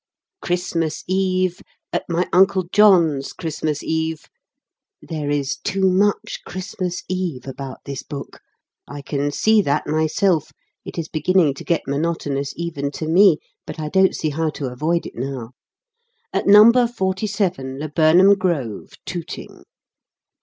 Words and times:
Christmas 0.41 1.03
Eve 1.07 1.61
at 1.93 2.03
my 2.09 2.27
Uncle 2.33 2.63
John's; 2.71 3.33
Christmas 3.33 3.83
Eve 3.83 4.25
(There 4.99 5.29
is 5.29 5.57
too 5.57 5.91
much 5.91 6.39
'Christmas 6.43 7.03
Eve' 7.07 7.45
about 7.47 7.81
this 7.85 8.01
book. 8.01 8.39
I 8.87 9.03
can 9.03 9.31
see 9.31 9.61
that 9.61 9.85
myself. 9.85 10.53
It 10.85 10.97
is 10.97 11.07
beginning 11.07 11.53
to 11.53 11.63
get 11.63 11.83
monotonous 11.85 12.51
even 12.55 12.89
to 12.93 13.07
me. 13.07 13.37
But 13.67 13.79
I 13.79 13.89
don't 13.89 14.15
see 14.15 14.31
how 14.31 14.49
to 14.49 14.71
avoid 14.71 15.05
it 15.05 15.13
now.) 15.13 15.51
at 16.33 16.47
No. 16.47 16.87
47 16.87 17.77
Laburnham 17.77 18.33
Grove, 18.39 18.93
Tooting! 19.05 19.65